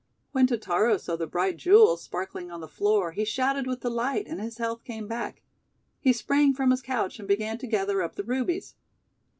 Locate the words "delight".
3.81-4.25